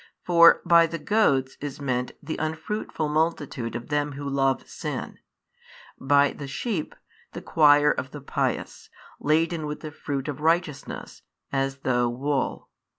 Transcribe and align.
For 0.23 0.63
by 0.65 0.87
the 0.87 0.97
goats 0.97 1.57
is 1.61 1.79
meant 1.79 2.13
the 2.23 2.35
unfruitful 2.37 3.07
multitude 3.07 3.75
of 3.75 3.89
them 3.89 4.13
who 4.13 4.27
love 4.27 4.67
sin, 4.67 5.19
by 5.99 6.31
the 6.33 6.47
sheep, 6.47 6.95
the 7.33 7.41
choir 7.43 7.91
of 7.91 8.09
the 8.09 8.19
pious, 8.21 8.89
laden 9.19 9.67
with 9.67 9.81
the 9.81 9.91
fruit 9.91 10.27
of 10.27 10.41
righteousness, 10.41 11.21
as 11.51 11.81
though 11.81 12.09
wool. 12.09 12.71